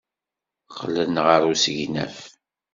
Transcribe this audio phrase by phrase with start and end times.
[0.71, 2.17] Qqlen ɣer usegnaf.